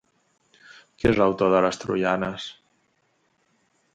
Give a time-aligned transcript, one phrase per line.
[1.01, 2.47] Qui és l'autor de les "troianes"?